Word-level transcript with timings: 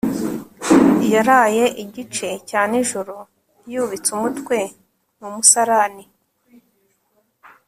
yaraye 1.13 1.63
igice 1.83 2.27
cya 2.49 2.61
nijoro 2.71 3.15
yubitse 3.71 4.09
umutwe 4.17 4.57
mu 5.19 5.27
musarani 5.35 6.05